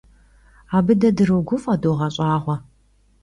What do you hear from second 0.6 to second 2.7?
Abı de droguf'e, doğeş'ağue.